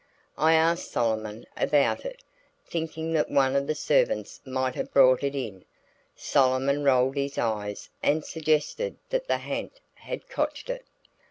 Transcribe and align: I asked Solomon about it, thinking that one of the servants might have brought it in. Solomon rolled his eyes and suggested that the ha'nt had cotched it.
I 0.39 0.55
asked 0.55 0.89
Solomon 0.89 1.45
about 1.55 2.05
it, 2.05 2.23
thinking 2.65 3.13
that 3.13 3.29
one 3.29 3.55
of 3.55 3.67
the 3.67 3.75
servants 3.75 4.41
might 4.43 4.73
have 4.73 4.91
brought 4.91 5.23
it 5.23 5.35
in. 5.35 5.63
Solomon 6.15 6.83
rolled 6.83 7.17
his 7.17 7.37
eyes 7.37 7.87
and 8.01 8.25
suggested 8.25 8.97
that 9.11 9.27
the 9.27 9.37
ha'nt 9.37 9.79
had 9.93 10.27
cotched 10.27 10.71
it. 10.71 10.87